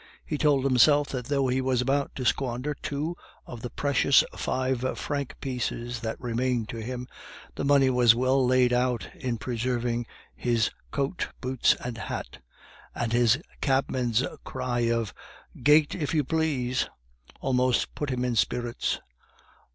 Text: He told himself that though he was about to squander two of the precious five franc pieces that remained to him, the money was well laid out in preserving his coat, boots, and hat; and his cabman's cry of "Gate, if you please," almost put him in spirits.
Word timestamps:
He 0.25 0.39
told 0.39 0.63
himself 0.63 1.09
that 1.09 1.25
though 1.27 1.47
he 1.47 1.61
was 1.61 1.79
about 1.79 2.15
to 2.15 2.25
squander 2.25 2.73
two 2.73 3.15
of 3.45 3.61
the 3.61 3.69
precious 3.69 4.23
five 4.35 4.97
franc 4.97 5.35
pieces 5.41 5.99
that 5.99 6.19
remained 6.19 6.69
to 6.69 6.77
him, 6.77 7.07
the 7.53 7.63
money 7.63 7.91
was 7.91 8.15
well 8.15 8.43
laid 8.43 8.73
out 8.73 9.07
in 9.13 9.37
preserving 9.37 10.07
his 10.35 10.71
coat, 10.89 11.27
boots, 11.39 11.75
and 11.75 11.99
hat; 11.99 12.39
and 12.95 13.13
his 13.13 13.37
cabman's 13.61 14.25
cry 14.43 14.89
of 14.91 15.13
"Gate, 15.61 15.93
if 15.93 16.15
you 16.15 16.23
please," 16.23 16.89
almost 17.39 17.93
put 17.93 18.09
him 18.09 18.25
in 18.25 18.35
spirits. 18.35 18.99